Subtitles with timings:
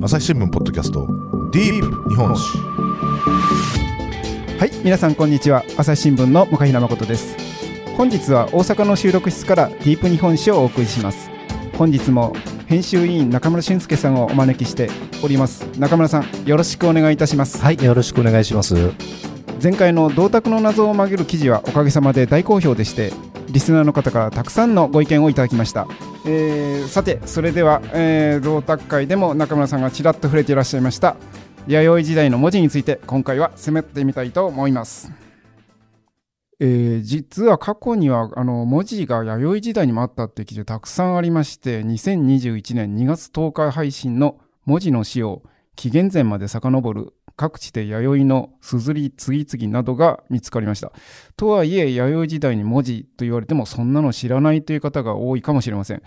[0.00, 1.08] 朝日新聞ポッドキャスト
[1.50, 2.56] ディープ日本史。
[4.58, 5.64] はい皆さんこんにちは。
[5.76, 7.36] 朝日新聞の向平誠です。
[7.96, 11.28] 本日は大阪の収録室からディープ日本史をお送りします。
[11.76, 12.32] 本日も
[12.66, 14.88] 編集委員中村俊介さんをお招きして
[15.24, 15.66] おります。
[15.78, 17.60] 中村さんよろしくお願いいたします。
[17.60, 18.92] はいよろしくお願いします。
[19.60, 23.12] 前回の銅鐸の謎を曲げる記事はおかげさまで大好評でして
[23.50, 25.88] リスナーの方からたくさんのご意見をいただきました、
[26.30, 31.16] えー、さてそれでは、えー、銅鐸会でも中村さんがちらっと触れていらっしゃいました
[31.66, 35.10] 弥生時代の文字について今回は攻めてみたいと思います。
[36.60, 45.42] えー、実は過去にはあの文字が弥生時代にもあったって記事たくさんありまして2021年2月10日配信の文字の使用
[45.76, 50.92] 紀元前まで遡る各地で弥生の硯次々などが見つかりました。
[51.36, 56.02] とはいえ、弥生時代に文字と言われてもそんなの知らないという方が多いかもしれません。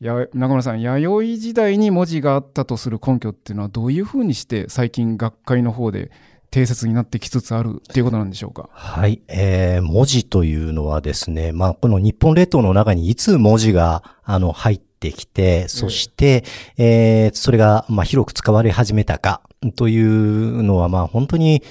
[0.00, 6.10] や中村さん、弥生時代に文字があったとする根拠っていうのはどういうふうにして最近学会の方で
[6.50, 8.68] 定説になってきつつあるっていうことなんでしょうか？
[8.72, 9.22] はい。
[9.28, 16.44] えー、文字というのはですね、まあ、この日本列島の中にいつ文字が、あの、入ってきて、そして、
[16.76, 19.40] えー、それが、まあ、広く使われ始めたか、
[19.76, 21.62] というのは、まあ本当に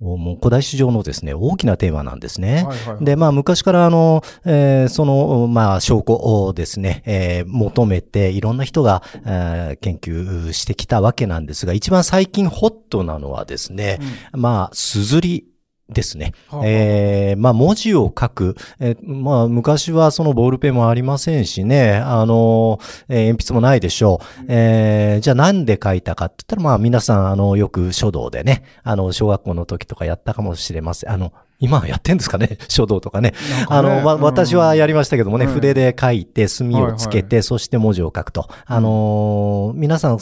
[0.00, 2.64] もう古代史上のですね、大きなテーマなんですね。
[2.66, 13.98] はいはいはい、で、まあ昔からあの、えー、その、まあ証拠をですね、えー、求めていろんな人が、えー、研究してきたわけなんですが、一番最近ホットなのはですね、
[14.32, 15.44] うん、まあ、すずり
[15.92, 16.32] ですね。
[16.48, 18.56] はあ、えー、まあ文字を書く。
[18.78, 24.44] えー、まあ昔はそのボールペンもありませんしね、あの、えー、鉛筆もないでしょう。
[24.48, 31.10] えー、じゃあなんで書いたかって言ったらまあ皆さんあのよく書道でね、あの小学校の時とかやったかもしれません。
[31.10, 32.56] あの、今はやってんですかね？
[32.68, 33.30] 書道とかね。
[33.30, 33.36] ね
[33.68, 38.48] あの、ま、私はやりましたけどもね、筆で書いて、墨をつけて、そして文字を書くと。
[38.64, 40.18] あのー、皆さん、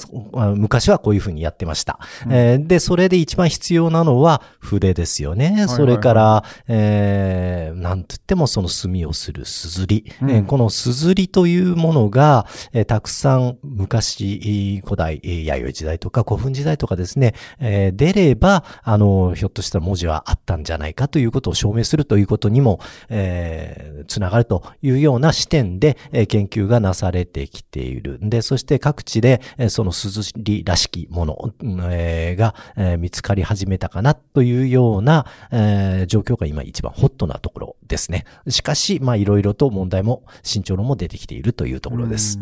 [0.57, 5.67] 昔はこういうふうにやってました、うん、えー、で、それで一番必要なのは筆ですよね。
[5.69, 10.13] それから、えー、なんと言ってもその墨をするすずり。
[10.21, 28.19] うん、このすずりというものが、えー、たくさん昔、古代、弥生時代とか古墳時代とかですね、えー、出れば、あの、ひょっとしたら文字はあったんじゃないかといういうことを証明するということにも、えー、つながるというような視点で、えー、研究がなされてきている。
[28.21, 31.55] で、そして各地で、えー、その鈴りらしきもの、
[31.91, 38.25] えー、が、えー、見つかり始めたかなというような、えー、状況が今一番ホットなところですね。
[38.49, 42.39] しかし、まあいろいろと問題も慎重論も出てきているというところです。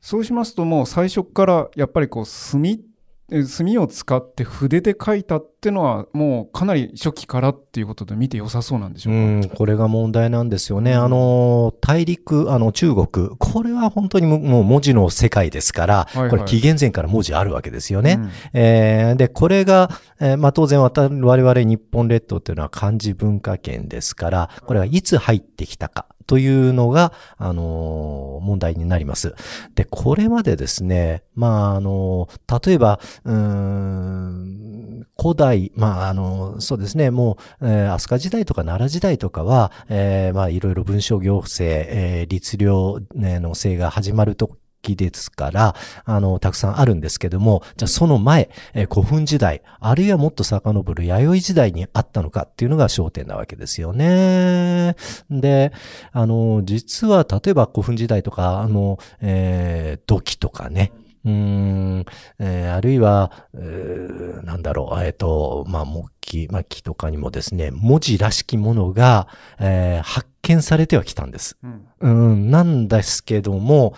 [0.00, 2.80] そうしますともう最初からやっぱりこう墨
[3.28, 9.18] 墨を使って筆で書いたっていうのはもうかなり初期からっていうことで見て良さそうなんでしょうか？
[9.18, 10.94] うんこれが問題なんですよね。
[10.94, 18.18] あの、大陸、あの中国、これは本当にもう文字の世界ですから、はいはい、これ紀元前から文字あるわけですよね。
[18.20, 26.06] うん、えー、で、これが、えー、まあ当然我々日本列島っていうのは漢字文化圏ですから、これがいつ入ってきたか。
[26.26, 29.34] というのが、あの問題になります。
[29.74, 32.28] で、これまでですね、まあ、あの
[32.64, 54.96] 例えば、うん、古代、まあ、あのそうですね、もう、えー、飛鳥時代とか奈良時代とかは、えー、まあ、いろいろ文章行政、えー、律令の制が始まるときですから、あの、たくさんあるんですけども、じゃあその前、えー、古墳時代、あるいはもっと遡る弥生時代にあったのかっていうのが焦点なわけですよね。
[55.30, 55.72] で、
[56.12, 60.92] あの、実は例えば古墳時代とか、あの、えー、土器とかね、
[61.26, 62.04] うん、
[62.38, 69.26] えー、あるいは、えー、なんだろう、えっ、ー、と、まあ、木器、まあ、木とかにもですね、文字らしきものが、
[69.58, 71.56] えー、発見されてはきたんです。
[72.00, 73.94] うん、うん、なんですけども、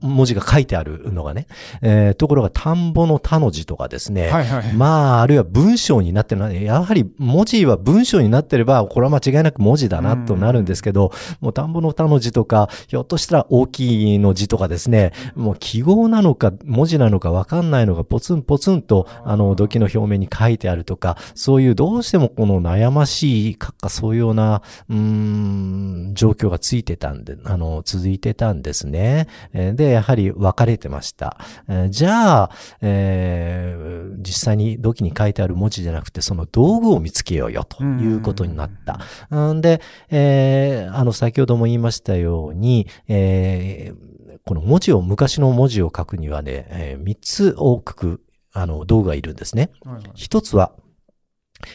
[0.00, 1.46] 文字が書いてあるのがね、
[1.80, 11.06] えー、ところが田んぼの田の字とかですね、はいはい、まあ、あるいは文章になってるのは、やはり文字は文章になってれば、これは間違いなく文字だなとなるんですけど、
[11.40, 24.96] うん、もう田んぼの田の字とか、ひょっとしたら大きいの字とかですね、もう記号なのか文字なのかわかんないのがポツンポツンと、あの、土器の表面に書いてあるとか、そういうどうしてもこの悩ましい、かっかそういうような、うー
[25.78, 29.28] ん、状況がついてたんで、あの、続いてたんですね。
[29.52, 31.38] で、やはり分かれてました。
[31.90, 38.70] じゃあ、えー、実際に土器に書いてある文字じゃなくて、その道具を見つけようよということになっ
[39.30, 39.52] た。
[39.52, 39.80] んで、
[40.10, 48.22] えー、あの、先ほども言いましたように、えー、この文字を、昔の文字を書くにはね、えー、3つ多く、
[48.52, 49.70] あの、道具がいるんですね。
[49.82, 50.72] 一、はいはい、つは、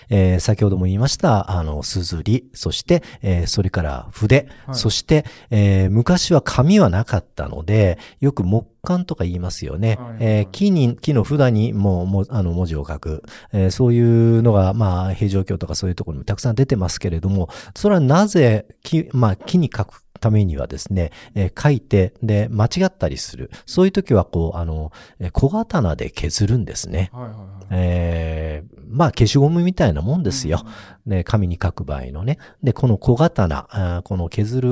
[0.09, 9.97] えー、先ほども言いました、あの、すずり、そして、えー、それから筆、はい、そして、えー、昔は紙はなかったので、よく木簡とか言いますよね。
[9.99, 13.23] はいはい、えー、木に、木の札にもう、もあの、文字を書く。
[13.53, 23.51] えー、そういうのが、まあ、平城京とかそういうところにもたくさん出てますけれども、それはなぜ、木、まあ、木に書くためにはですね、えー、書いて、で、間違ったりする。
[23.65, 24.93] そういう時は、こう、あの、
[25.33, 27.09] 小刀で削るんですね。
[27.11, 30.61] はいはいはい、えー、まあ、消しゴムみたいなもんですよ。
[31.05, 32.37] うん、ね、紙に書く場合のね。
[32.63, 34.69] で、この小刀、この削る、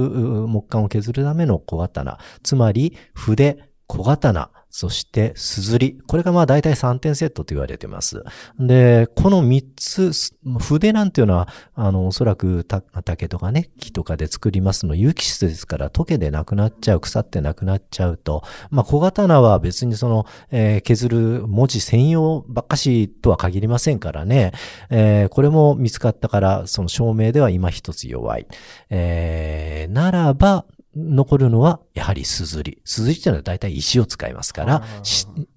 [0.47, 3.57] 木管を削るための小刀、つまり、筆、
[3.87, 5.99] 小刀、そしてすずり。
[6.07, 8.23] これがまあ大体3点セットと言われています。
[8.57, 10.11] で、この3つ、
[10.59, 12.65] 筆なんていうのは、あの、おそらく
[13.03, 21.17] 竹とかね、木とかで作りますの有機質ですから溶けでなくなっちゃう、腐ってなくなっちゃうと、まあ小刀は別にその、えー、削る
[21.47, 24.53] 文字専用ばっかしとは限りませんからね、
[24.89, 28.47] えー、これも見つかったから、その証明では今一つ弱い。
[28.89, 30.65] えー、ならば、
[30.95, 32.81] 残るのは、やはりすずり。
[32.83, 34.83] すずりっていうのは大体石を使いますから、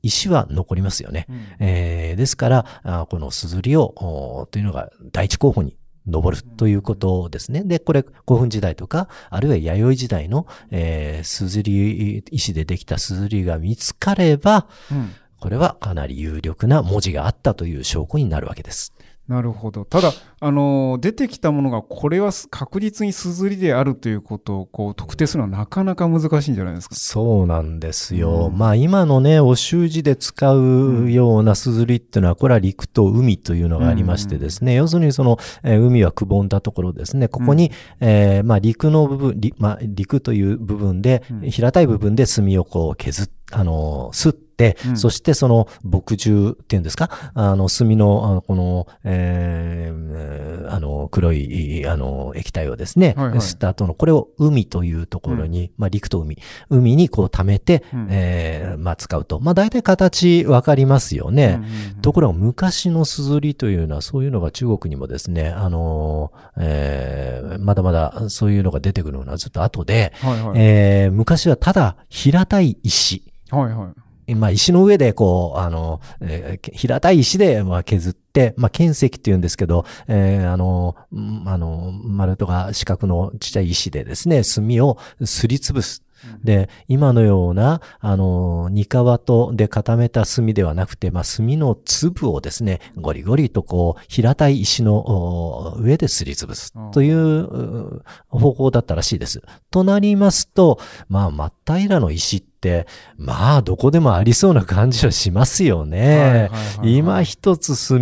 [0.02, 1.26] 石は残りますよね。
[1.28, 5.76] うん、えー、ですから、このすずりを、というのが第一候補に
[6.06, 7.64] 登るということですね。
[7.64, 18.94] で、これ、古墳時代とか、あるいは弥生時代の、えー、すずり、石でできたすずりが見つかれば、うん、これはかなり有力な文字があったという証拠になるわけです。
[19.26, 19.86] なるほど。
[19.86, 26.94] ただ、あの、出てきたものが、これは確実にすずりであるということを、こう、特定するのはなかなか難しいんじゃないですか？
[26.94, 28.48] そうなんですよ。
[28.48, 37.28] うん、まあ、今のね、お習字で使うようなすずりっていうのは、これは陸と海というのがありましてですね、うん、要するにその、えー、海はくぼんだところですね。
[37.28, 44.43] ここに、うん、えー、まあ、陸の部分、まあ、陸という部分で、平たい部分で墨をこう削って、あの、すって、
[44.86, 56.38] うん、そしてその墨汁っていうんですか、あの、炭の、あのこの、えー、あの、黒い、あの、液体をですね、はいはい、吸った後の、これを海というところに、うん、まあ、陸と海、
[56.70, 59.40] 海にこう溜めて、うん、えー、まあ、使うと。
[59.40, 61.60] まあ、大体形わかりますよね。
[61.94, 74.03] うん、ところが、昔のすずりというのは、そういうのが中国にもですね、あの、えー、まだまだそういうのが出てくるのはずっと後で、はいはい、えー、昔はただ平たい石、はいはい。
[74.28, 80.96] まあ、石の上で、こう、あの、えー、平たい石で、まあ、削って、まあ、剣石って言うんですけど、えー、あの、
[81.46, 86.02] あの、丸とか四角のちっちゃい石でですね、炭をすりつぶす。
[86.42, 99.42] で、今のような、あの、ニカワとで固めた炭ではなくて、まあ、炭の粒をですね、ゴリゴリとこう、平たい石の上ですりつぶすという方法だったらしいです。
[99.70, 100.78] となりますと、
[101.08, 102.53] まあ、真っ平らの石って、
[103.16, 106.50] まあ、どこでもありそうな感じはしますよね。
[106.82, 107.98] 今一つ炭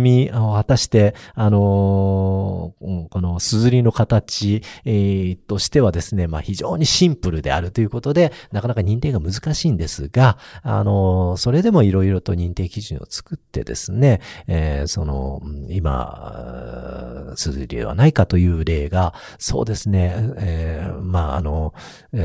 [0.49, 21.73] を果たして、あのー、このすずりの形、えー、としてはですね、まあ非常にシンプルであるということで、なかなか認定が難しいんですが、あのー、それでもいろいろと認定基準を作ってですね、えー、その、今、すずりではないかという例が、そうですね、えー、まああの、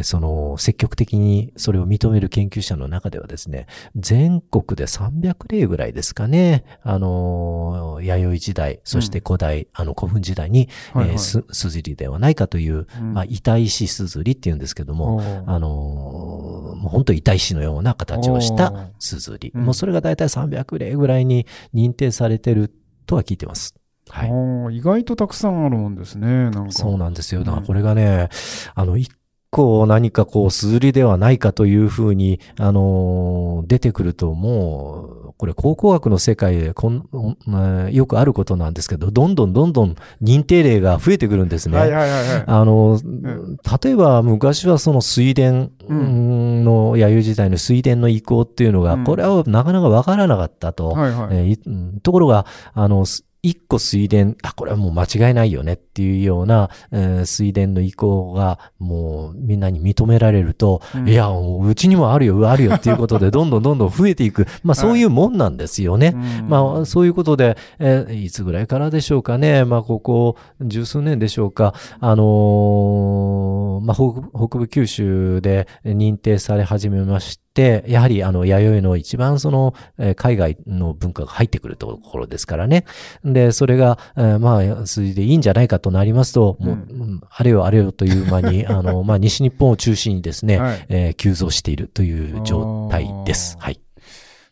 [0.03, 3.67] その、積極的にそれを認めるる研究者の中ではですね、
[3.97, 19.53] 全国で300例ぐらいですかね、あの、弥生時代、そして古代、うん、あの、古墳時代に、はいはい、えー、す、すずりではないかという、うん、まあ、板石すずりっていうんですけども、あの、もう本当板石のような形をしたすずり。
[19.55, 22.73] もうそれが大体300例ぐらいに認定されてる
[23.07, 23.75] とは聞いてます。
[24.11, 26.27] はい、意外とたくさんあるもんですね。
[26.27, 26.73] なんか。
[26.73, 27.45] そうなんですよ。
[27.45, 28.29] だからこれがね、
[28.75, 29.11] あの、一
[29.51, 41.79] 構何かこう、すずりではないかというふうに、あのー、出てくると、もう、これ考古学の世界でこん、よくあることなんですけど、どんどんどんどん認定例が増えてくるんですね。
[41.79, 45.53] はいはいはい、はい、あの、うん、例えば昔はその水田
[45.89, 50.89] の、弥生時代の水田の遺構っていうのが、これはなかなかわからなかったと。
[50.89, 51.37] はいはい。
[51.37, 53.07] えー、ところが、あの、
[53.43, 64.47] 一個水田、あ、これはもう間違いないよねっていうような、えー、水田の意向がもうみんなに認められると、うん、いや、うちにもあるよ、あるよっていうことで どんどんどんどん増えていく。
[64.65, 66.07] まあそういうもんなんですよね。
[66.09, 69.65] はい、まあそういうことで、えー、いつぐらいからでしょうかね。
[69.65, 71.75] まあここ十数年でしょうか。
[72.01, 82.85] あのー、まあ北部九州で認定され始めまして、、やはりあの、弥生の一番その、えー、海外の文化が入ってくるところですからね。
[83.25, 93.57] で、それが、えー、まあ、数字でいいんじゃないかとなりますと、もう、うん、あれよあれよという間に、 あの、まあ、西日本を中心にですね、はい、えー、急増しているという状態です。
[93.59, 93.81] はい。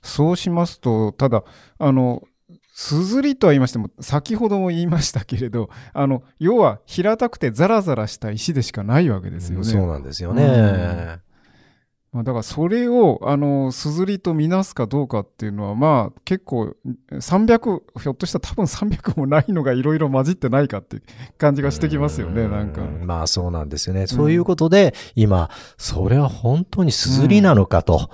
[0.02, 1.45] そうしますと、ただ、
[1.78, 2.23] あの、
[2.78, 9.64] すずりとは言いましても、先ほども言いましたけれど、 あの、要は平たくてザラザラした石でしかないわけですよね。
[9.64, 11.21] そうなんですよね。
[12.16, 16.75] まあ、だからそれを、あの、すずりとみなすかどうかっていうのは、まあ結構
[17.12, 21.02] 300、ひょっとしたら多分300もないのがいろいろ混じってないかっていう
[21.37, 22.80] 感じがしてきますよね、なんか。
[22.80, 24.06] まあそうなんですよね。
[24.06, 28.08] そういうことで、今、それは本当にすずりなのかと、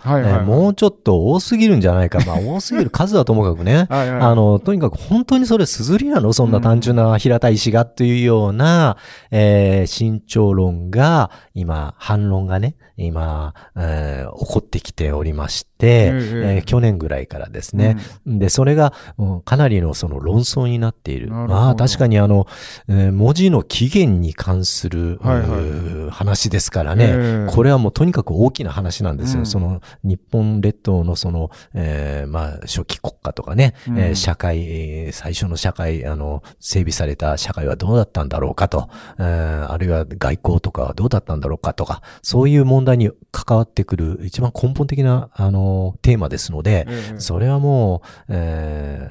[0.47, 2.18] もうちょっと多すぎるんじゃないか。
[2.26, 3.87] まあ 多すぎる数はともかくね。
[3.88, 6.32] はいはい、あの、とにかく本当にそれすずりなの？
[6.32, 8.97] そんな単純な平たい石がっていうような、
[9.30, 13.91] えー、慎重論が、今、反論がね、今、えー、
[14.38, 17.96] 起こってきておりまして、えー、去年ぐらいからですね。
[18.26, 21.30] うん、で、それが、うん、かなりのその論争になっている。
[21.30, 22.46] まあ確かにあの、
[22.88, 29.40] えー、文字の起源に関する、はいはい、話ですからね、これはもうとにかく大きな話なんですよ。
[29.40, 46.86] うん、その日本列島のその、えー、まあ初期国家とかね、うん、えー、社会、えー、最初の社会、あの、整備された社会はどうだったんだろうかと、えー、あるいは外交とかはどうだったんだろうかとか、そういう問題に関わってくる一番根本的な、あの、テーマですので、
[47.18, 49.08] それはもう、え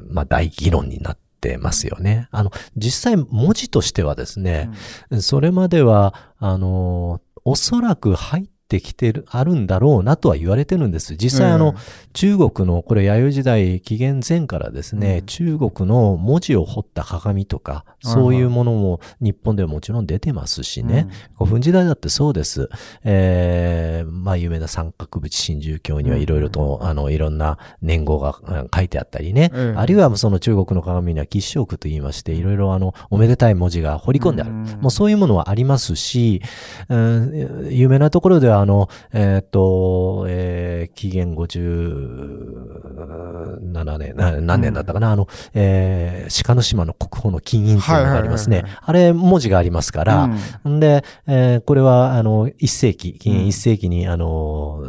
[0.00, 2.28] ー、まあ大議論になって、ますよね。
[2.32, 4.68] あの、実際文字としてはですね、
[5.08, 11.16] うん、それまでは、あの、おそらく入ってってきてる、あるんだろうなとは言われてるんです。
[11.16, 11.74] 実際あの、
[12.12, 22.68] 中国の、これ弥生時代、紀元前からですね、うん、中国の文字を彫った鏡とか、そういうものも日本ではもちろん出てますしね、古墳時代だってそうです。
[23.02, 28.38] えー、まあ有名な三角淵真珠鏡にはいろいろと、あの、いろんな年号が
[28.72, 34.52] 書いてあったりね、あるいはその中国の鏡には吉祥句と言いまして、いろいろあの、おめでたい文字が彫り込んである。
[34.80, 36.40] もうそういうものはありますし、
[36.88, 44.14] うん、有名なところではあの、えっ、ー、と、えー、紀元57年、
[44.46, 48.64] 何年だったかな、うん、あの、えー、鹿の島の国宝の金印っていうのがありますね。
[48.80, 50.30] あれ、文字がありますから、
[50.64, 54.84] うん、で、えー、これは、あの、一世紀、紀元一世紀に、あの、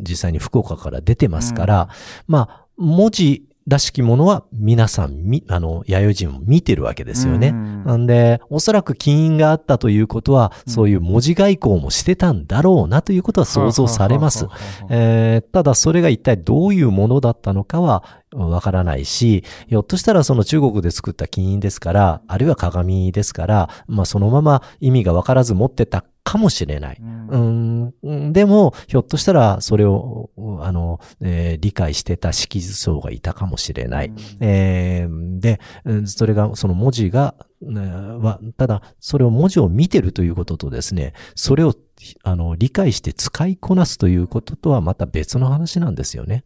[0.00, 1.88] 実際に福岡から出てますから、
[2.26, 7.52] まあ、文字らしきものは皆さん、み、あの、弥生人も見てるわけですよね。
[7.52, 14.46] なんで、おそらく金印があったということは、そういう文字外交もしてたんだろうなということは想像されます。
[14.88, 26.98] えただそれが一体どういうものだったのかは、わからないし、ひょっとしたらその中国で作った金印ですから、あるいは鏡ですから、まあそのまま意味がわからず持ってたかもしれない。
[27.00, 34.08] うん、うんでも、ひょっとしたらそれを、あの、えー、理解してた識図層がいたかもしれない。
[34.08, 35.60] うん、えー、で、
[36.06, 41.74] それが、その文字が、は、ただ、それを文字を見てるということとですね、それを
[42.22, 46.44] あの、理解して使いこなすということとはまた別の話なんですよね。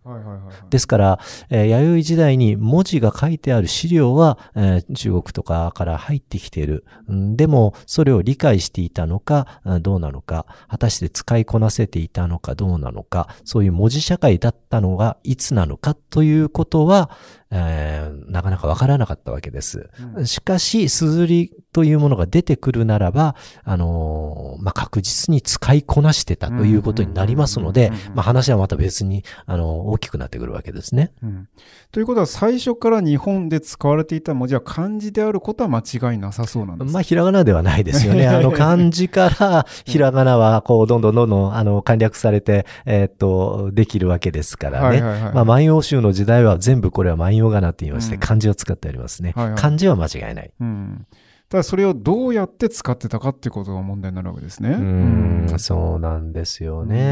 [0.70, 1.20] ですから、
[1.50, 6.84] えー、弥生時代に文字が書いてある資料は、えー、中国とかから入ってきている。
[7.08, 17.10] でも、それを理解していたのか、どうなのか、果たして使いこなせていたのかどうなのか、そういう文字社会だったのがいつなのかということは、
[17.56, 19.88] えー、なかなかわからなかったわけです。
[20.16, 31.12] うん、しかし、すずりというものが出てくるならば、あのー、まあ、確実に使いこなしてたということになりますので、まあ、話はまた別に、あのー、大きくなってくるわけですね。
[31.22, 31.48] うん、
[31.92, 36.92] ということは、最初から日本で使われていた文字は漢字であることは間違いなさそうなんですか？
[36.94, 38.26] まあ、ひらがなではないですよね。
[38.28, 45.00] あの、漢字からひらがなは、こう、どんどんどんどん、あの、簡略されて、えー、っと、できるわけですからね。
[45.34, 49.32] まあ、万葉集の時代は全部これは万葉用がなって言いまして、漢字を使ってありますね。
[49.36, 50.52] はいはい、漢字は間違いない。
[50.60, 51.06] うん。
[51.48, 54.70] ただそれをどうやって使ってたかっていうことが問題になるわけですね。
[54.70, 57.04] うん、そうなんですよね。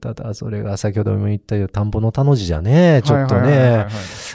[0.00, 3.86] ただそれが先ほども言ったように田んぼの田の字じゃね、ちょっとね、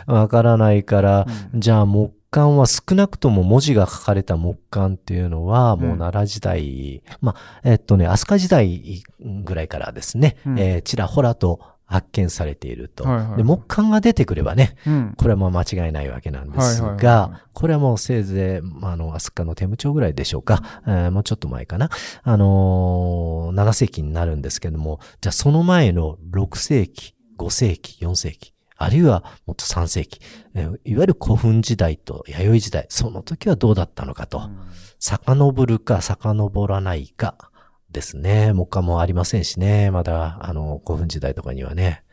[0.07, 9.03] わからないから、うん、じゃあ木簡は少なくとも文字が書かれた木簡っていうのは、もう奈良時代、うん、まあ、えっとね、飛鳥時代
[9.43, 13.03] ぐらいからですね、うん、えー、ちらほらと発見されていると。
[13.03, 21.89] はいはい、で木簡が出てくればね、うん、これはもう間違いないわけなんですが、はいはいはい、これはもうせいぜい、あの、飛鳥の手務帳ぐらいでしょうか、えー、もうちょっと前かな。
[22.23, 30.19] あのー、7世紀になるんですけども、じゃあその前の6世紀、5世紀、4世紀、あるいはもっと3世紀、
[30.53, 34.57] えー、いわゆる古墳時代と弥生時代、その時はどうだったのかと、うん、
[34.99, 37.51] 遡るか遡らないか、
[37.95, 38.51] ですね。
[38.53, 39.89] 木下もありませんしね。
[39.89, 42.03] まだ、あの、古墳時代とかにはね。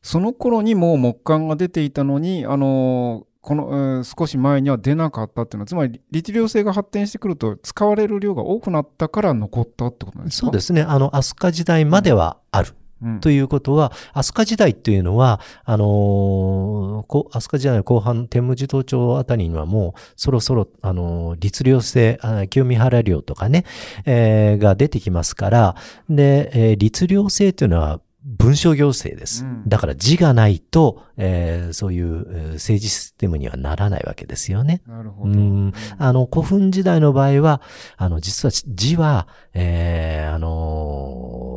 [0.00, 10.46] その頃にもう木簡が出ていたのに、あのこの、えー、少し前には出なかったっていうのは、つまり、律令制が発展してくると、使われる量が多くなったから残ったってことなんですか？
[10.46, 10.82] そうですね。
[10.82, 12.74] あの、飛鳥時代まではある。
[13.20, 22.18] ということは、飛鳥時代っていうのは、あのー、飛鳥時代の後半、天武寺東町あたりにはもう、そろそろ、あのー、律令制、
[22.50, 23.64] 清見原領とかね、
[24.04, 25.76] えー、が出てきますから、
[26.08, 29.44] で、えー、律令制っていうのは、文書行政です。
[29.44, 34.80] うん、だから字がないと、えー、そういう政治システムにはならないわけですよね。
[34.86, 35.32] なるほど。
[35.32, 37.60] うん、あの、古墳時代の場合は、
[37.96, 41.51] あの、実は字は、えー、あのー、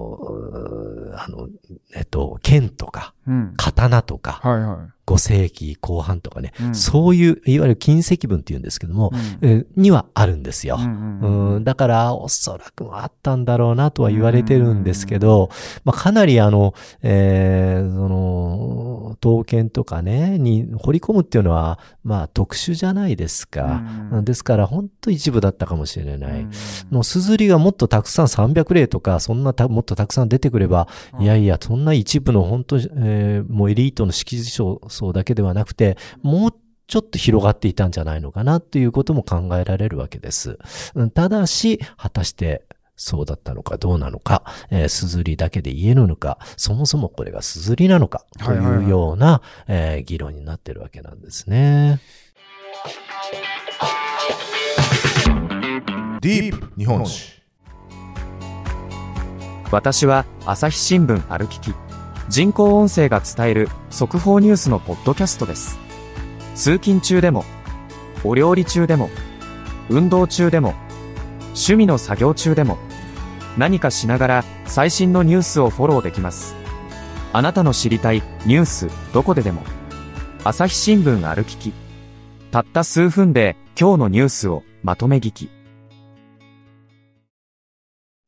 [1.18, 1.48] あの、
[1.96, 15.50] えっと、剣とか、うん、刀とか、はいはい、5世紀後半とかね、うん、そういう、いわゆる金石文って言うんですけども、うん、にはあるんですよ、うんだから、おそらくあったんだろうなとは言われてるんですけど、
[15.84, 23.84] まあ、かなりあの、えー、その、刀剣とかね、に掘り込むっていうのは、まあ、特殊じゃないですか。
[24.24, 26.48] ですから、本当一部だったかもしれない。
[26.90, 30.88] もう、すずりがもっとたくさん300例とか、そんなもっとたくさん出てくれば、
[31.20, 36.52] いやいや、そんな一部の本当、えー、もうエリートの識字書層だけではなくて、もう
[36.88, 40.60] ちょっと広がっていたんじゃないのかなということも考えられるわけです。
[41.14, 52.00] ただし、果たしてそうだったのかどうなのか、えー、すずりだけで言えるのか、そもそもこれがすずりなのかというような、え議論になってるわけなんですね。
[56.22, 57.36] ディープ日本史
[59.72, 61.85] 私は朝日新聞歩きき
[62.28, 65.78] 人工音声が伝える速報ニュースのポッドキャストです。
[66.56, 67.46] 通勤中でも、
[68.24, 69.10] お料理中でも、
[69.90, 70.74] 運動中でも、
[71.50, 72.78] 趣味の作業中でも、
[73.58, 76.56] 何かしながら最新のニュースをフォローできます。
[77.32, 79.62] あなたの知りたいニュースどこででも。
[80.44, 81.74] 朝日新聞歩きき。
[82.52, 85.55] たった数分で今日のニュースをまとめ聞き。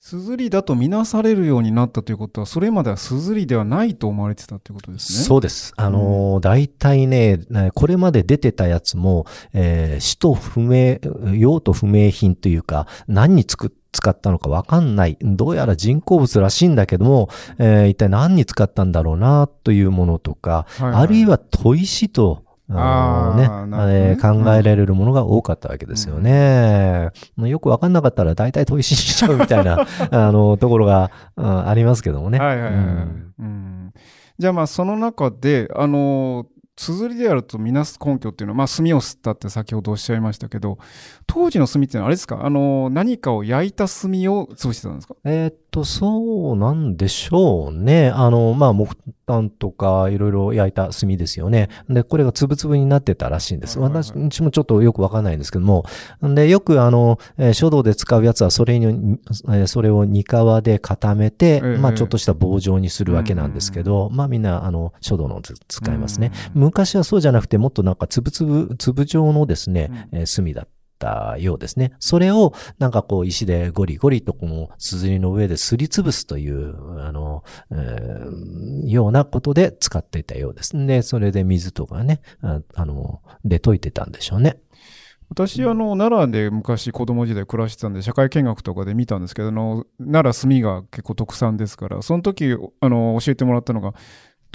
[0.07, 5.25] すずりだとみなされるようになったということは、それまではすずりではないと思われてたということですね。
[5.25, 5.73] そうです。
[5.75, 7.41] あのー、大体ね、
[7.73, 10.99] これまで出てたやつも、えー、使途不明、
[11.35, 15.17] 用途不明品というか、何に作っ使ったのかわかんない。
[15.21, 23.33] どうやら人工物らしいんだけども、えー、一体何に使ったんだろうなというものとか、はいはい、あるいは砥石とあ
[23.67, 27.11] のね、ね考えられるものが多かったわけですよね。
[27.37, 32.39] うん、よくわかんなかったら大体砥石にしちゃうみたいな、 あの、ところが、うん、ありますけどもね。
[32.39, 32.83] はいはいはい。
[33.39, 33.93] うん、
[34.37, 40.77] じゃあまあその中で、あの、綴りであるとみなす根拠っていうのは、まあ、炭を吸ったって先ほどおっしゃいましたけど、
[41.25, 42.45] 当時の炭っていうのはあれですか？
[42.45, 45.15] あの、何かを焼いた炭を潰してたんですか？
[45.25, 48.09] えー、っと、そうなんでしょうね。
[48.09, 48.95] あの、まあ、木
[49.27, 51.69] 炭とかいろいろ焼いた炭ですよね。
[51.87, 53.79] で、これがつぶつぶになってたらしいんです。
[53.79, 55.85] 私もちょっとよくわかんないんですけども。
[56.21, 60.25] で、よくあの、えー、書道で使うやつはそれに、えー、それを煮皮
[60.63, 66.31] で固めて、えー、まあ、ちょっとした棒状にするわけなんですけど、まあ、みんな、あの、書道の使いますね。
[66.55, 71.93] 昔はそうじゃなくて、もっとなんかつぶつぶ、粒状のですね、えー、炭だったたようですね。
[71.99, 80.77] それをなんかこう石でゴリゴリとこの硯の上ですりつぶすという、あの、えー、ようなことで使っていたようです。
[80.85, 84.59] で、それで水とかね、ああの、で溶いてたんでしょうね。
[85.29, 93.93] 私、あの、奈良で昔子供時代暮らしてたんで、社会見学とかで見たんですけど、あの、奈良炭が結構特産ですから、その時、あの、教えてもらったのが、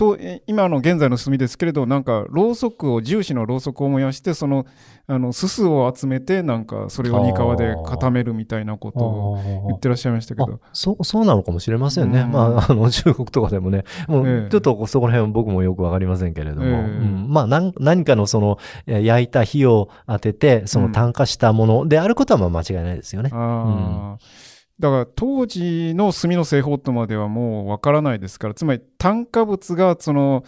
[0.02, 4.66] と今の現在の炭ですけれどなんかろうそくを重視のろうそくを燃やしてその
[5.06, 10.60] あのすすを集めてなんかそれを煮皮で固めるみたいなことを言ってらっしゃいましたけど。
[10.72, 13.84] そうそうなのかもしれませんね、うん、まああの 中国とかでもね。
[14.08, 23.30] もうちょっとそこら辺僕もよくわかりませんけれども、えーうん、まあ何何かのその焼いた火を当ててその炭化したものであることはまあ間違いないですよね。
[23.32, 24.18] うん
[24.82, 30.42] だから当時の炭の製法とまではもうわからないですから、つまり炭化物がその、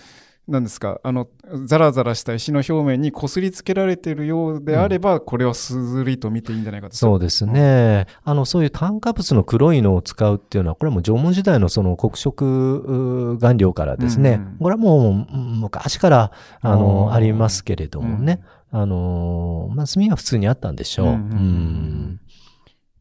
[0.48, 1.28] 何ですか、あの、
[1.66, 6.96] ザラザラした石の表面にこすりつけられているようであれば、うん、これはすずりと見ていいんじゃないかと。
[6.96, 8.06] そうですね。
[8.26, 18.42] うん、あの、そういう炭化物の黒いのを使うっていうのは、これはもう縄文時代のその黒色顔料からですね、うん、これはもう昔から、あの、ありますけれどもね、
[18.72, 21.06] あの、まあ、炭は普通にあったんでしょう。
[21.06, 22.20] うん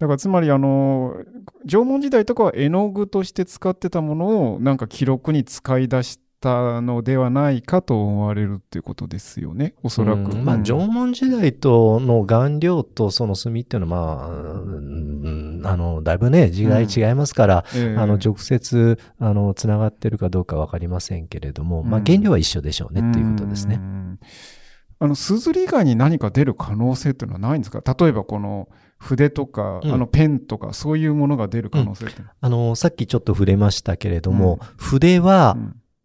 [0.03, 1.15] だからつまりあの
[1.65, 9.75] 縄文時代とかは絵の具として使ってたものをなんか記録に使い出したのではないかと思われるっていうことですよね。
[9.81, 10.35] おそらく。
[10.35, 17.81] まあ縄文時代との顔料とその墨っていうのはまあ、うん、あのだいぶね時代違いますから、うん。
[17.81, 23.79] えー、あの直接あのつながってるかどうかわかりませんけれども、まあ原料は一緒でしょうねっていうことですね。
[24.99, 27.81] あの、すずり以外に何か出る可能性っていうのはないんですか？
[27.97, 28.67] 例えばこの、
[29.03, 35.57] 筆とか、うん、あのペンとかそういうものが出る可能性って、うん、あのさっきちょっと触れましたけれども、筆は、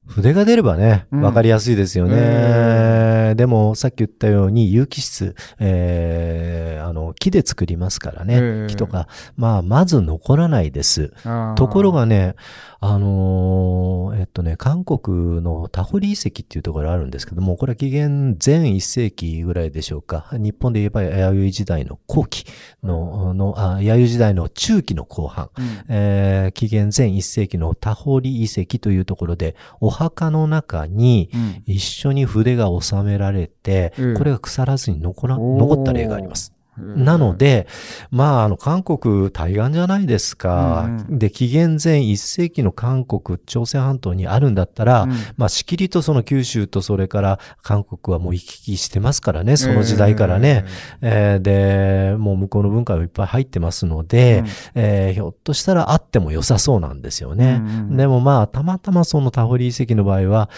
[0.05, 2.15] 筆が出ればね、わかりやすいですよね。
[2.17, 8.35] えー、でも、さっき言ったように、有機質、えー、あの、木で作りますからね。
[8.35, 11.13] えー、木とか、まあ、まず残らないです。
[11.57, 12.35] ところがね、
[12.81, 20.29] あのー、えっとね、韓国のタホリ遺跡っていうところがあるんですけども、これは紀元前1世紀ぐらいでしょうか。
[20.33, 22.45] 日本で言えば弥生時代の後期
[22.85, 31.31] の、のあ弥生時代の中期の後半、うん、えー、紀元前1世紀のタホリ遺跡というところで、お墓の中に
[31.67, 36.58] 一緒に筆が収められて、うん、これが腐らずに残ら、残った例があります。
[36.79, 37.67] なので、
[38.11, 40.87] まあ、あの、韓国対岸じゃないですか。
[41.09, 50.65] うん、で、紀元前1世紀の韓国、朝鮮半島にあるんだったら、うん、まあ、しきりとその九州とそれから韓国はもう行き来してますからね、その時代からね。
[51.01, 57.61] えー、で、もう向こうの文化がいっぱい入ってますので、うん、えー、ひょっとしたらあっても良さそうなんですよね。
[57.63, 60.51] うんでもまあ、たまたまそのタホリ遺跡の場合は、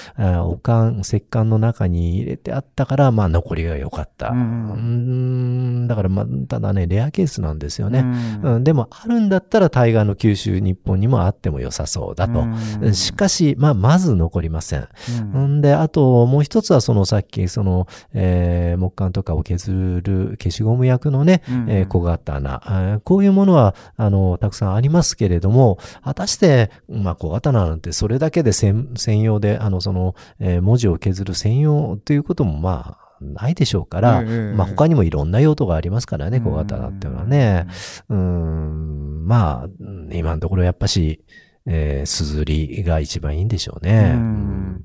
[0.47, 4.31] おかん、石棺の中に入れてあったから、まあ、残りが良かった。
[4.31, 8.05] うん、だからまあ、ただね、レアケースなんですよね。
[8.43, 12.45] うん、でも、あるんだったら対岸の九州、日本にもあっても良さそうだと。
[12.93, 14.89] しかし、まあ、まず残りません。
[15.37, 23.01] んで、あと、もう一つは、そのさっき、その、えー、木管とかを削る消しゴム薬のね、えー、小刀。
[23.05, 37.67] こういうものは、あの、たくさんありますけれども、果たして、まあ、小刀なんてそれだけで専用で、あの、その、えー、文字を削る専用ということも、まあ、ないでしょうから、まあ他にもいろんな用途がありますからね、小型だっていうのはね。
[38.09, 39.69] うん、まあ、
[40.13, 41.25] 今のところやっぱし、
[41.67, 44.13] えー、すずりが一番いいんでしょうね。
[44.15, 44.85] うん。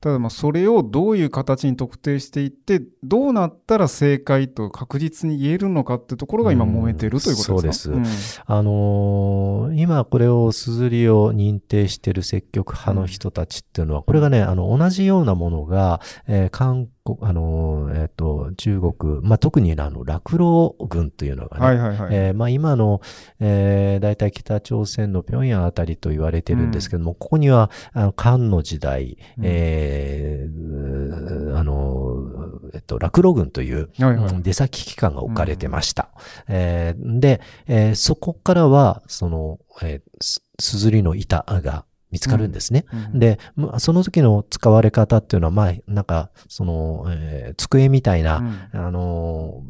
[0.00, 16.86] ただまあそれをどういう形に特定していってどうなったら正解と確実に言えるのかってところが今揉めてるということですか、そうです、うん、あのー、今これをすずりを認定している積極派の人たちっていうのは、これがねあの同じようなものが、えー、韓
[17.22, 23.00] あの、えっ、ー、と、中国、まあ、特にあの、落老軍というのがね、はいはいはい、えー、まあ、今の、
[23.40, 36.10] えー、大体北朝鮮の平壌あたりと言われてるんですけども、うん、ここには、あの、漢の時代、うん、えー、あの、えっと、落老軍という、はいはい、出先機関が置かれてました。
[36.48, 42.84] うん、えー、で、えー、そこからは、その、えー、すずりの板が見つかるんですね。
[42.92, 43.04] うん。
[43.04, 43.38] うん、で、
[43.78, 48.38] その時の使われ方っていうのは、まあ、なんか、その、えー、机みたいな、
[48.72, 49.62] うん、あの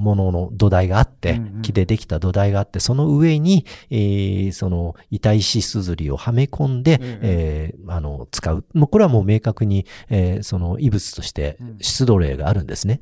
[0.00, 8.64] ものの土台があって、うんうん、木でできた土台があって、その上に、えー、その、板石すずりをはめ込んで、うんうん、えー、あの、使う。
[8.74, 13.00] もうこれはもう明確に、えー、その、異物として出土例があるんですね。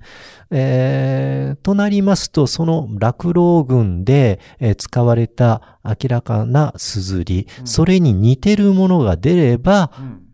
[0.51, 10.28] うん、えー、となりますと、その落老群で、えー、使われた明らかなすずり、うん、それに似てるものが出れば、うん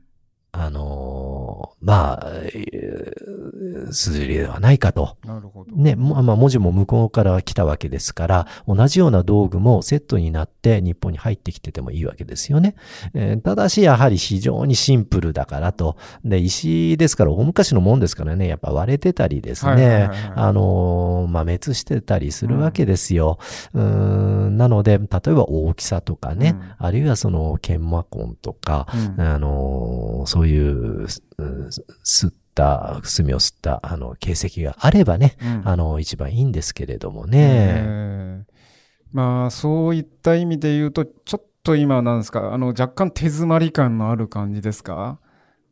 [0.57, 5.17] あのー、まあ、すずりではないかと。
[5.25, 5.73] なるほど。
[5.75, 12.77] ね、まあ、文字も向こうから来たわけですから、同じような道具もセットになって日本に入ってきててもいいわけですよね。
[13.15, 15.97] えー、ただし、やはり非常にシンプルだからと。
[16.25, 23.39] で、石ですから、大昔のもんですからね、やっぱ割れてたりですね、あのー、まあ、滅してたりするわけですよ。
[23.73, 28.87] うん、んなので、例えば大きさとかね、うん、あるいはその研磨痕とか、
[29.19, 31.05] うん、あのー、そうそういう、
[32.05, 38.45] 吸った、墨を吸った、あの、形跡があればね、うん、あの、一番いいんですけれどもね。
[39.11, 45.19] まあ、そういった意味で言うと、ちょっと今なんですか、あの、若干手詰まり感のある感じですか？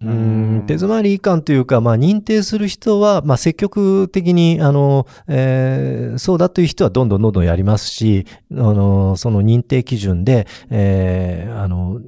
[0.05, 12.01] うん、手詰まり感というか、まあ、認定する人は、まあ、積極的に、あの、えー、そうだという人はどんどんどんどんやりますし、あの、その認定基準で、えー、あの、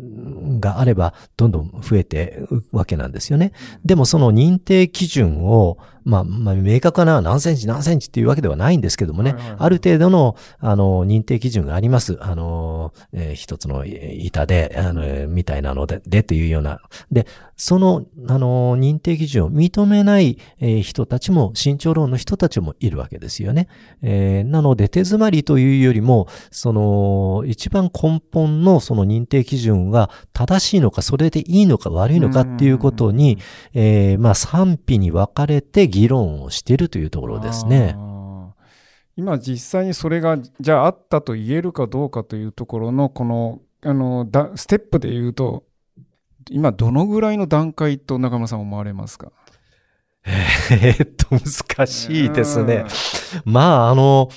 [0.60, 3.52] があれば、どんどん増えていくわけなんですよね。
[3.84, 12.18] でも、その認定基準を、まあ、まあ、明確な何センチ何センチっていうわけではないんですけどもね、はいはいはい、ある程度の、あの、認定基準があります。
[12.20, 16.80] あの、えー、一つの板で、あの、みたいなので、でっていうような。
[17.10, 23.68] で、その、あの、認定基準を認めない、えー、人たちも、慎重論の人たちもいるわけですよね。
[24.02, 33.38] えー、なので、手詰まりというよりも、その、一番根本のその認定基準が正しいのか、それでいいのか悪いのかっていうことに、
[33.72, 37.94] えー、まあ、賛否に分かれて議論をしているというところですね。
[39.16, 45.62] 今実際にそれがじゃああったと言えるかどうかというところのこのあのだステップで言うと
[46.50, 49.30] 今どのぐらいの段階と中村さん思われますか？
[50.26, 52.86] えー、っと、難しいですね。
[53.44, 54.30] まあ、あの、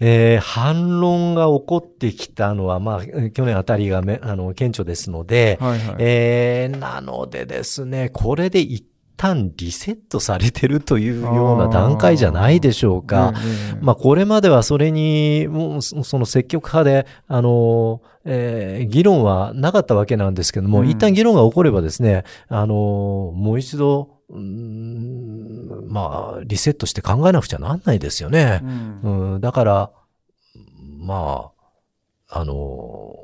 [0.00, 8.84] えー、反論が起こってきたのは、まあ、去年あたりがめあの顕著ですので、はいはい、えー、なのでですね、これで一
[9.18, 13.34] 旦リセットされてるというような段階じゃないでしょうか。
[13.82, 28.60] まあ、これまではそれに、もうその積極派で、あの、えー、議論はなかったわけなんですけども、うん、一旦議論が起こればですね、あの、もう一度、うんまあ、リセットして考えなくちゃなんないですよね。
[28.62, 29.00] うん、
[29.34, 29.90] うん、だから、
[31.00, 31.50] ま
[32.28, 33.16] あ、あの、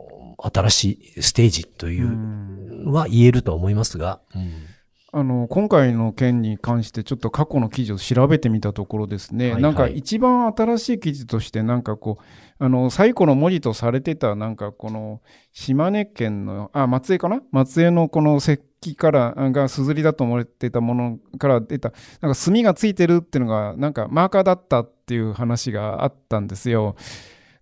[0.42, 0.84] 新し
[1.18, 4.20] いステージというは言えると思いますが。
[4.34, 4.73] うん
[5.16, 12.24] あの今回の件に関してちょっと過去の記事を調べてみたところですね、はいはい、なんか一番新しい記事としてなんかこう
[12.64, 15.22] あの最古の文字とされてたなんかこの
[15.52, 17.42] 島根県のあ松江かな？
[17.52, 26.96] 松江のこの石器からがすずりだと思われてたものから出たなんか墨がついてるっていうのがなんかマーカーだったっていう話があったんですよ。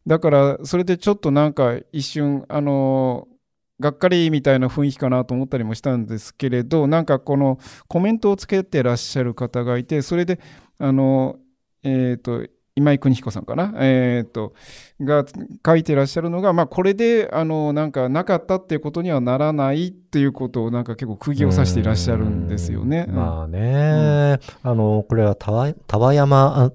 [0.07, 3.29] だからそれでちょっとなんか一瞬あの
[3.83, 10.41] がっかりみたいな雰囲気かなと思ったりもしたんですけれどなんかこのコメントをつけてらっしゃる方がいてそれで
[10.79, 11.37] あの
[11.83, 14.55] えっ、ー、と今井邦彦さんかな、えーと、
[15.01, 15.27] が
[15.65, 23.07] 書いてらっしゃるのが、まあ、これであのなんかなかったっていうことにはならないっていうことをなんか結構釘を刺していらっしゃるんですよね。
[23.09, 26.71] まあね、うん、あのこれは田和山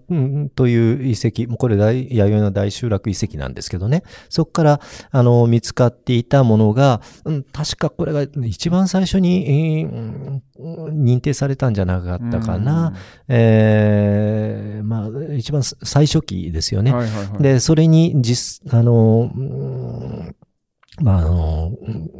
[0.55, 1.55] という遺跡。
[1.55, 4.01] これ弥生の大集落遺跡なんですけどね。
[4.29, 12.93] そこからあの見つかっていたものが、うん、確かこれが一番最初に、えー、認定されたんじゃなかったかな。
[13.27, 16.91] えー、まあ一番最初期ですよね。
[16.91, 19.31] はいはいはい、で、それに実、あの、
[21.01, 21.71] まあ、あの、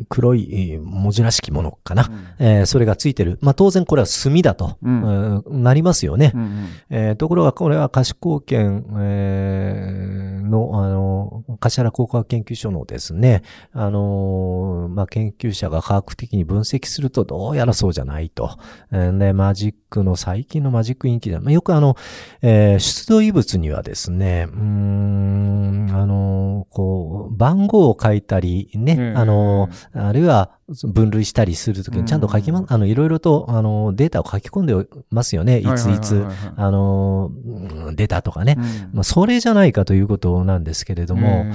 [0.10, 2.10] 黒い文字らしきものかな。
[2.40, 3.40] うん、えー、それがついてる。
[3.42, 6.32] まあ、当然これは墨だと、うん、なりますよね。
[6.36, 13.42] うんうん、えー、ところがこれは可視光圏、えー、の、あの、柏工科学研究所のですね、
[13.74, 18.58] あの、まあ、研究者が科学的に分析するとどうやらそうじゃないと。
[18.92, 21.96] えー、で、マジックの最近のマジックインキで、まあ、よくあの、
[22.42, 34.76] えー、出土遺物にはですね、うん、あの、こう、番号を書いたり、ね、あの、あるいは分類したりするときにちゃんと書きま、あの、いろいろと、あの、データを書き込んで
[35.10, 35.60] ますよね。
[35.60, 36.26] いついつ、
[36.58, 37.32] あの、
[37.96, 38.58] 出たとかね。
[38.92, 41.46] まあ、それじゃないかということなんですけれども、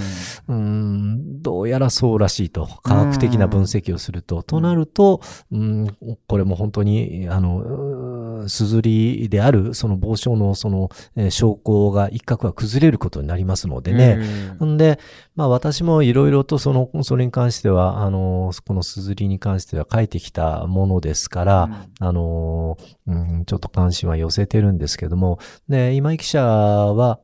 [0.48, 2.66] うん、どうやらそうらしいと。
[2.82, 4.42] 科学的な分析をすると。
[4.42, 5.20] となると、
[5.50, 5.96] うん、
[6.26, 14.18] これも本当に、あの、すずりである、その傍証のその、えー、証拠が一角は崩れることになりますのでね。
[14.64, 14.98] んで、
[15.34, 21.64] まあ私もいろいろとその、それに関しては、あの、このす綴りに関しては書いてきたものですから、
[22.00, 25.38] うん、あの、うん、ちょっと関心は寄せてるんですけども、
[25.68, 27.20] で、今井記者は、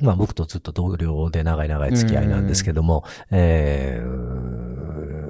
[0.00, 5.22] まあ僕とずっと同僚で長い長い付き合いなんですけども、えー、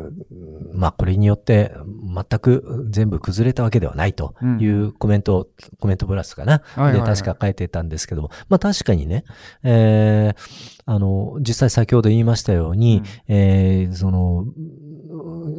[0.72, 1.72] まあこれによって
[2.14, 6.58] 全く全部崩れたわけではないというコメント、うん、コメントブラスかな、
[6.92, 9.24] で確か書いてたんですけども、まあ確かにね、
[9.62, 14.46] えー、あの、実際先ほど言いましたように、うん、えー、その、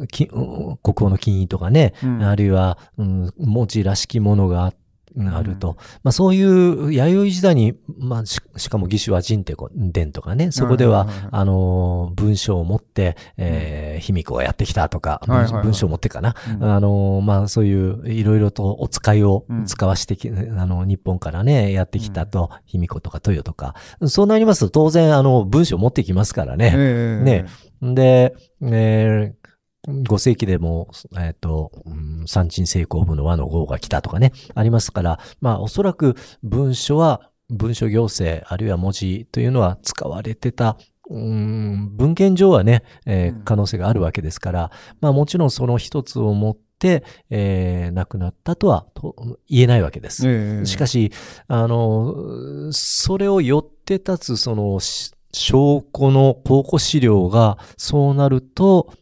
[0.08, 4.83] 国王の金印とかね、うん、あるいは、うん、文字らしきものがあって、
[5.16, 5.70] あると。
[5.70, 15.20] うん、まあそういう弥生時代に、まあししかも義手は人伝とかね、そこでは、あの、文章を持って、えー、卑弥呼がやってきたとか、
[15.62, 16.34] 文章を持ってかな。
[16.60, 23.74] うん、あの、まあそういういろいろとお使いを使わしてき、うん、あの、日本からね、やってきたと、卑弥呼とか豊とか。
[24.06, 26.72] そうなりますと当然、あの、文章を持ってきますからね。
[26.76, 27.46] えー、ね。
[27.94, 29.44] で、えー
[29.86, 40.78] 5世紀でも、えっ、ー、と、うん、三鎮成功部の和の号が来たとかね、ありますから、まあおそらく文書は、文書行政、あるいは文字というのは使われてた
[41.10, 44.70] うん文献上はね、えー、可能性があるわけですから、
[45.00, 50.26] まあもちろんその一つを持って、えー、亡くなったとはと言えないわけです。
[50.26, 51.12] えー、しかし、
[51.46, 58.92] あの、それをよって立つその証拠の考古資料がそうなると、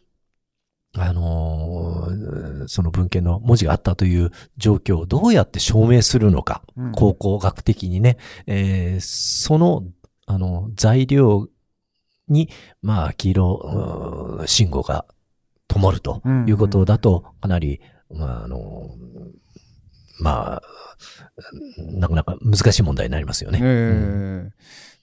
[0.95, 9.83] あのー、その文献の文字があったという状況をどうやって証明するのか、うん、考古学的にね、えー、その、
[10.27, 11.47] あの、材料
[12.27, 12.49] に、
[12.81, 15.05] まあ、黄色、信号が
[15.67, 18.91] 灯るということだと、かなり、まあ、あの、
[20.19, 20.61] まあ、
[21.77, 23.59] なかなか難しい問題になりますよね。
[23.61, 23.71] えーう
[24.47, 24.53] ん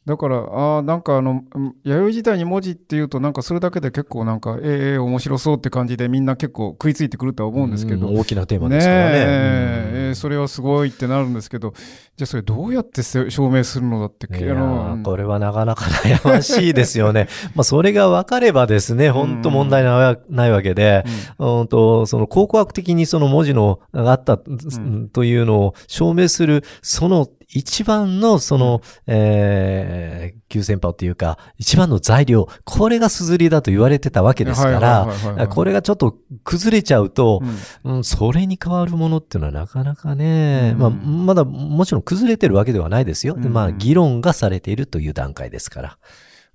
[0.07, 1.45] だから、ああ、なんかあの、
[1.85, 8.09] 弥生時代に文字っていうと、なんかそれだけで結構なんか、ええー、面白そうって感じでみんな結構食いついてくるとは思うんですけど。
[8.09, 9.11] 大きなテーマですからね。
[9.13, 11.75] ねえー、それはすごいってなるんですけど、
[12.17, 17.29] じゃあそれどうやって証明するのだって、いやこれはなかなか悩ましいですよね。
[17.55, 21.05] まあそれが分かればですね、本当問題ないわけで、
[21.39, 37.43] うん、とその考古学的にその文字のがあったというのを証明する、その一番のその、えー、急先鋒っていうか、一番の材料、これがすずりだと言われてたわけですから、これがちょっと崩れちゃうと、
[37.85, 43.35] うん、うん、それに変わるものっていうのはなかなかね、うん、まあ、まだもちろん崩れてるわけではないですよ。
[43.35, 45.99] うん、まあ、議論がされているという段階ですから。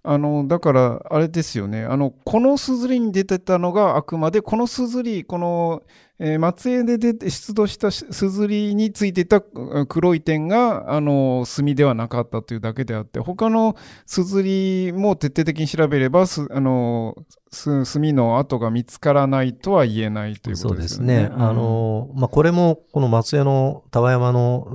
[0.07, 1.83] あの、だから、あれですよね。
[1.83, 5.81] あの、このすずりに出てたのがあくまで、このすずり、この、
[6.17, 13.75] えー、松江で出て出土したすずりについていた黒い点が、あの、墨ではなかったというだけであって、他の
[14.05, 17.15] すずりも徹底的に調べれば、すあの、
[17.51, 21.15] 墨の跡が見つからないとは言えないということですね。
[21.15, 21.31] そうですね。
[21.35, 24.67] あの、まあ、これも、この松江の田山の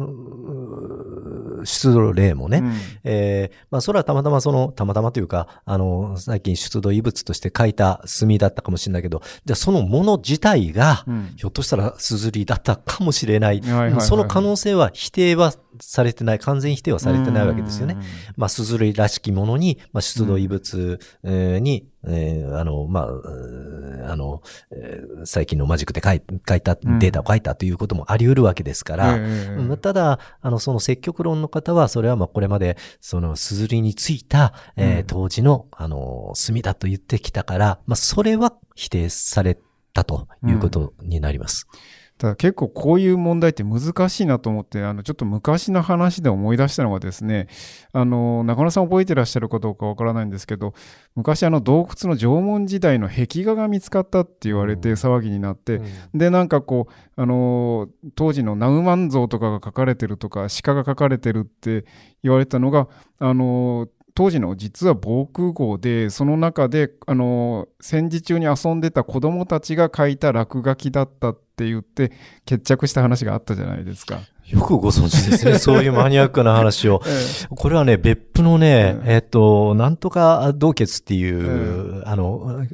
[1.64, 2.72] 出土例もね、うん、
[3.04, 13.62] えー、まあ、それはたまたまその、たまたまというか、あの、最近出土遺物として書いた墨だったかもしれないけど、じゃあそのもの自体が、うん、ひょっとしたらすずりだったかもしれない。
[14.00, 17.96] その可能性は否定はされてない、完全否定はされてないわけですよね。
[18.36, 39.58] まあ、すずりらしきものに、まあ、出土遺物、に、えー、あの、まあ、あの、えー、最近のマジックで書い書いた、データを書いたということもあり得るわけですから、うん、ただ、あの、その積極論の方は、それはまあ、これまで、その、すずりについた、えー、当時の、あの、墨だと言ってきたから、まあ、それは否定され
[39.92, 41.66] たということになります。
[41.72, 47.48] うんただ結構こういう問題って難しいなと思って、あの、ちょっと昔の話で思い出したのがですね、
[47.94, 50.74] あの、中野さん覚えてらっしゃるかどうかわからないんですけど、
[51.14, 61.86] 昔あの洞窟の縄文時代の壁画が見つかったって言われて騒ぎになって、うん、で、なんかこう、あの、当時のナウマン像とかが書かれてるとか、鹿が書かれてるって
[62.22, 63.88] 言われたのが、あの、
[64.20, 72.12] 当時の実は防空壕で、その中で、あの、戦時中に遊んでた子供たちが書いた落書きだったって言って、
[72.44, 74.18] 決着した話があったじゃないですか。
[74.52, 75.58] よくご存知ですね。
[75.60, 77.02] そういうマニアックな話を。
[77.06, 82.66] ええ、これはね、別府のね、えっ、と、なんとか洞穴っていう、え、あの、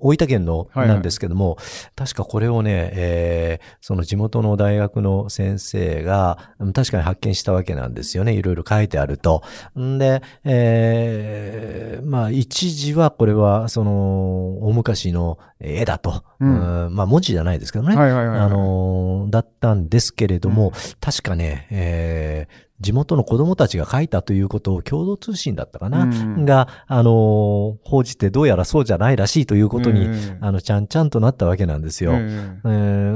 [0.00, 1.56] 大分県のなんですけども、
[1.94, 6.38] 確かこれをね、えー、その地元の大学の先生が、
[6.74, 8.32] 確かに発見したわけなんですよね。
[8.32, 9.42] いろいろ書いてあると。
[9.78, 16.24] んで、えー、まあ、一時はこれは、その、大昔の絵だと。
[16.40, 17.94] うん、まあ、文字じゃないですけどね。
[17.94, 20.72] あの、だったんですけれども、うん、
[21.20, 30.08] 確かね、えー、地元の子供たちが書いたということを共同通信だったかな、うん、が、あの報じてどうやらそうじゃないらしいということに、
[30.40, 32.12] あの、ちゃんちゃんとなったわけなんですよ。
[32.14, 33.12] えー、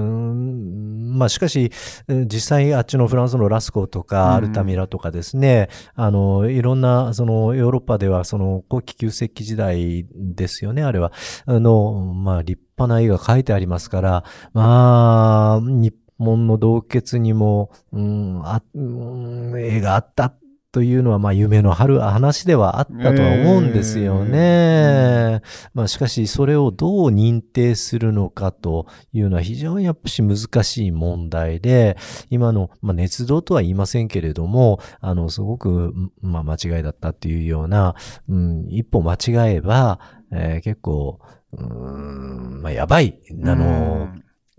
[1.15, 1.73] まあ、しかし、
[2.07, 11.11] 実際あっちのフランスのラスコとか、アルタミラとかですね、あの、いろんな、その、ヨーロッパでは、その、後期旧石器時代ですよね、あれは。
[11.47, 20.35] あの、まあ、立派な絵が描いてありますから、まあ、日門の洞窟にも、うん、あ、うん、絵があった
[20.75, 24.31] というのは、まあ、夢の春話ではあったとは思うんですよね。
[24.33, 31.97] えー、まあ、しかし、それをどう認定するのかというのは非常にやっぱし難しい問題で、
[32.29, 37.95] 今の、まあ、熱動とは言いませんけれども、あの、すごく、まあ、間違いだったっていうような、
[38.29, 40.01] うん、一歩間違えば、
[40.33, 41.21] えー、結構、
[41.53, 44.09] うん、まあ、やばい、あの、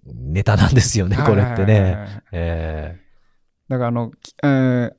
[0.06, 2.22] ネタなんですよね、これってね。
[2.32, 4.12] えー、だからあの、
[4.44, 4.94] えー、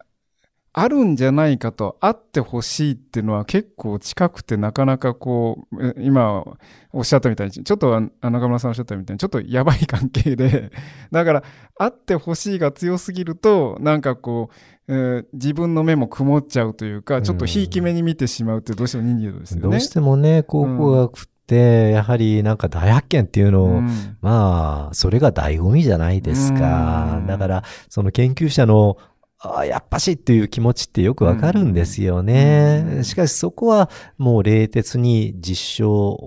[0.78, 6.44] あるんじゃないかと、あってほしいっていうのは結構近くてなかなかこう、今
[6.92, 10.70] おっしゃったみたいに、ちょっと中村さんおっしゃったみたいに、ちょっとやばい関係で、
[11.10, 11.42] だから、
[11.78, 14.50] あってほしいが強すぎると、なんかこ
[14.86, 19.62] う、えー、自分の目も曇っちゃうというか、ちょっとひいき目に見てしまうってどうしても人間ですよね。
[19.62, 27.22] どうしてもね、考古学、やはりなんか大発見っていうのを、うん、まあ、それが醍醐味じゃないですか。
[27.26, 28.96] だから、その研究者の
[29.38, 33.00] ああ、やっぱしっていう気持ちってよくわかるんですよね。
[33.02, 36.18] しかしそこはもう冷徹に実証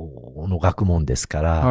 [0.47, 1.61] の学問ですから、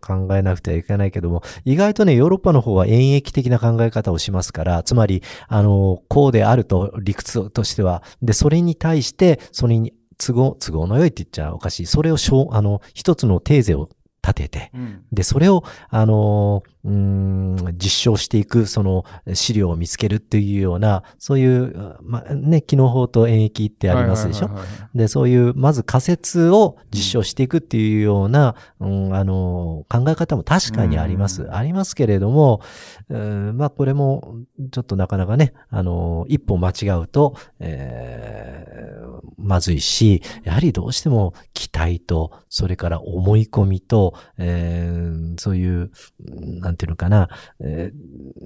[0.00, 9.92] 考えなくてはいけないけども、意外とね、ヨーロッパの方は演疫的な考え方をしますから、つまり、あの、こうであると理屈としては、で、それに対して、それに
[10.26, 11.86] 都合、都合の良いって言っちゃおかしい。
[11.86, 13.88] それをしょあの、一つのテーゼを
[14.22, 19.04] 立てて、うん、で、それを、あの、うん、実証していく、その
[19.34, 24.50] 資料を見つけるっていうような、そういう、まあ、ね、機能法と演疫ってありますでしょ？
[24.92, 31.48] で、そういう、まず仮説を実証していくっていうような、うん、あの、考え方も確かにあります。
[31.54, 32.60] ありますけれども、
[33.08, 34.34] うん、まあ、これも、
[34.72, 45.92] ちょっとなかなかね、あの、一歩間違うと、えー、まずいし、やはりどうしても期待と、それから思い込みと、えー、そういう、
[46.60, 47.28] ななんていうのかな、
[47.60, 47.92] え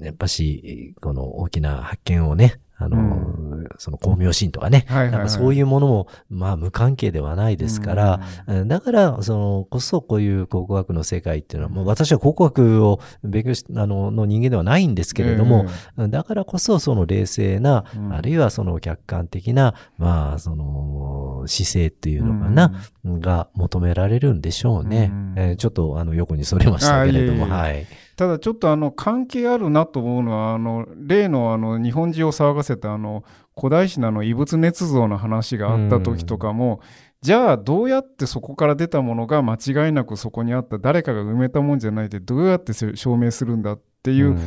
[0.01, 15.65] ー、やっぱし、この大きな発見をね、あの、うん、その光明心とかね、はいはいはい、なんかそういうものも、まあ無関係ではないですから、うん、だから、その、こそこういう考古学の世界っていうのは、もう私は考古学を勉強し、あの、の人間ではないんですけれども、
[15.97, 22.73] うん、だからこそその冷静な、あるいはその客観的な、まあ、その、姿勢っていうのかな、
[23.05, 25.11] が求められるんでしょうね。
[25.35, 27.87] えー、ちょっと、あの、横にそれましたけれども、はい。
[28.17, 33.23] ただちょっとあの関係あるなと思うのはあの例のあの日本中を騒がせたあの
[33.55, 36.81] 古代史のの異物捏造の話があった時とかも、
[37.21, 44.39] じゃあどうやってそこから出たものが間違いなくそこにあった誰かが埋めたもんじゃないでどうやって証明するんだっていう、うん、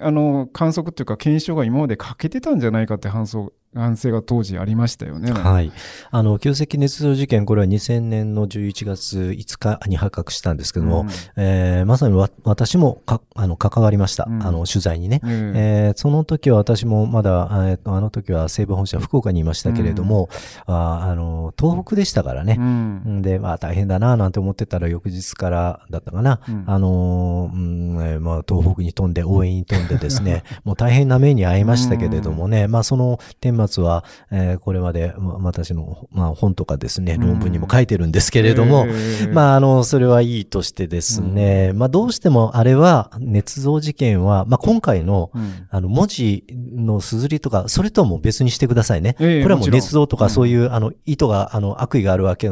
[0.00, 5.32] あの観測というか検証が今まで欠けてたんじゃないかって反想反省が当時ありましたよね。
[5.32, 5.72] はい。
[6.10, 15.20] あの、旧石熱造事件、これは2000年の11月5日に発覚したんですけども、うん、えー、まさにわ私もかあの関わりました、うん、あの、取材にね。
[15.22, 20.28] うん、えー、その時は私もまだ、えあの時は西部本社福岡にいましたけれども、
[20.68, 22.56] うん、ああの、東北でしたからね。
[22.58, 26.40] うん、で、まあ大変だななんて思ってたら翌日からだったかな。
[26.66, 38.86] あの、うんえー、まあ東北に飛んで、応援に飛んでですね、 もう大変な目に遭いましたけれどもね、まあその天末は、えー、これまで、ま、私の、まあ、本とかですね、論文にも書いてるんですけれども、
[39.32, 45.30] まあ、あの、それはいいとしてですね、まあ、どうしてもあれは、捏造事件は、まあ、今回の、
[45.70, 46.44] あの、文字
[46.74, 49.14] の綴りとか、それとはもう別にしてくださいね。
[49.14, 52.50] これはもう捏造とか、そういう、あの、意図が、あの、悪意があるわけ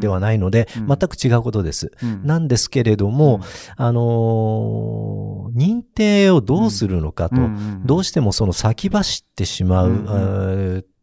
[0.00, 1.92] ではないので、全く違うことです。
[2.22, 3.40] なんですけれども、
[3.76, 7.36] あの認定をどうするのかと、
[7.84, 9.90] どうしてもその先走ってしまう、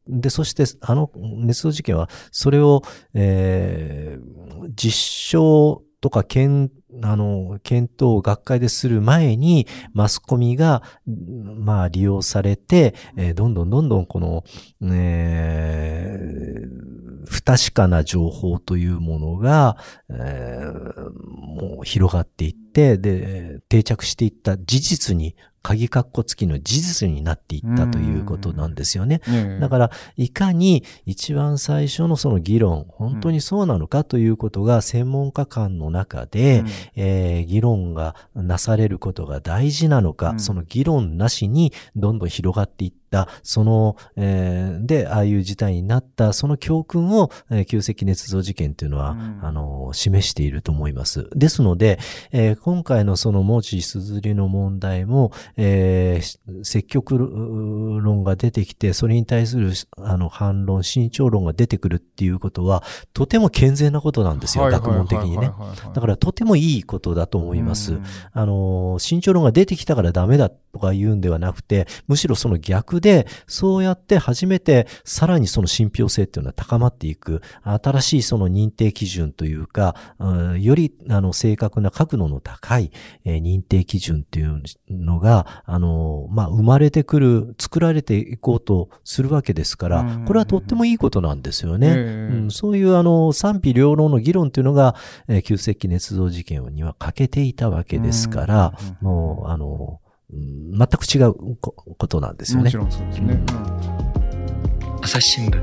[0.10, 2.82] で、そして、あの、熱造事件は、それを、
[3.14, 6.74] えー、実証とか検、
[7.04, 14.44] あの、検討を学会でする前に、マスコミが、まあ、利用されて、えー、どんどんどんどんこの、
[14.92, 19.78] えー、不確かな情報というものが、
[20.10, 29.22] えー、もう広がっていって、で、定着していった事実に鍵括弧付きの事実になっていったということなんですよね。
[29.60, 51.30] だから、いかに一番最初のその議論、本当にそうなのかということが専門家間の中で、うん、えー、議論がなされることが大事なのか、うん、その議論なしにどんどん広がっていった、その、えー、で、ああいう事態になった、その教訓を、えー、旧石捏造事件というのは、うん、あの、示していると思います。
[51.36, 52.00] ですので、
[52.32, 62.84] えー、今回のその文字綴りの問題も、えー、積極論が出てきて、それに対するあの反論、慎重論が出てくるっていうことは、
[63.14, 65.52] とても健全なことなんですよ、学問的にね。
[65.94, 68.00] だからとてもいいことだと思います。
[68.32, 82.92] あの、慎重論が出てきたからダメだとか言うんではなくて、むしろその逆で、そうやって初めてさらにその信憑性っていうのは高まっていく、新しいその認定基準というか、うん、よりあの正確な角度の高い、
[83.26, 91.90] えー、認定基準っていうのが、あの、まあ、生まれてくる、作られていこうとするわけですから、これはとってもいいことなんですよね。
[91.90, 94.96] うん、そういうあの、賛否両論の議論っていうのが、
[95.28, 100.00] えー、旧石器捏造事件には欠けていたわけですから、もう、あの、
[100.32, 102.66] 全く違うことなんですよね。
[102.66, 103.34] もちろんそうですね。
[103.34, 105.62] うん、朝日新聞、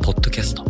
[0.00, 0.64] ポッドキャスト。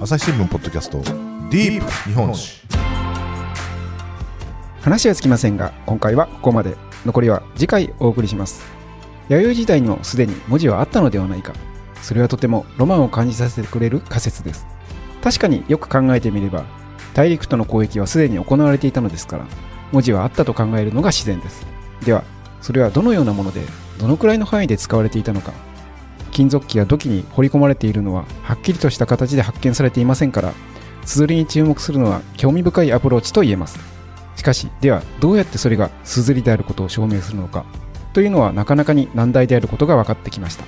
[0.00, 0.98] 朝日新聞ポッドキャスト。
[0.98, 1.90] ディープ。
[2.10, 2.60] 日本史。
[4.82, 6.76] 話はつきませんが今回はここまで。
[7.06, 8.62] 残りは次回お送りします。
[9.28, 11.52] 弥生時代にもすでに文字はあったのではないか
[12.02, 14.66] それはとてもロマンを感じさせてくれる仮説です。
[15.22, 16.64] 確かによく考えてみれば
[17.14, 19.46] 大陸との交易はすでに行われていたのですから
[19.92, 21.64] 文字はあったと考えるのが自然です。
[22.04, 22.24] では
[22.60, 23.62] それはどのようなもので
[23.98, 25.52] どのくらいの範囲で使われていたのか。
[26.32, 30.54] 金属器や土器に彫り込まれているのははっきりとした形で発見されていませんから
[31.04, 33.78] 綴りに注目するのは興味深いアプローチと言えます。
[34.34, 37.64] しかしではどうやってそれが綴りであることを証明するのか。
[38.14, 40.64] というのはなかなかに難題であることが分かってきました。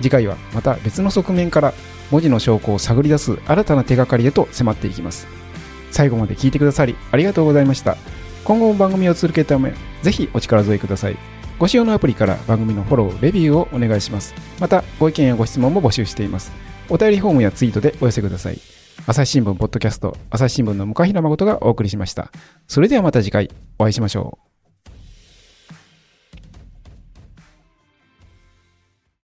[0.00, 1.74] 次回はまた別の側面から
[2.10, 5.26] 文字の証拠を探り出す新たな手がかりへと迫っていきます。
[5.90, 7.96] 最後まで聞いてくださりありがとうございました。
[8.44, 11.16] 今後も番組を続けるためぜひお力添えください。
[11.58, 14.34] ご使用のアプリから番組のフォロー、レビューをお願いします。
[14.58, 16.52] またご意見やご質問も募集しています。
[16.88, 18.58] お便りフォームやツイートでお寄せください。
[19.06, 22.32] 朝日新聞ポッドキャスト朝日新聞の向平誠がお送りしました。
[22.66, 24.49] それではまた次回お会いしましょう。